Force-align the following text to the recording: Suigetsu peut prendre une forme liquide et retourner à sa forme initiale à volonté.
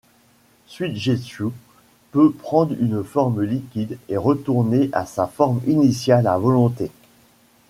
Suigetsu 0.65 1.49
peut 2.09 2.31
prendre 2.31 2.73
une 2.73 3.03
forme 3.03 3.43
liquide 3.43 3.99
et 4.09 4.17
retourner 4.17 4.89
à 4.93 5.05
sa 5.05 5.27
forme 5.27 5.61
initiale 5.67 6.25
à 6.25 6.39
volonté. 6.39 6.89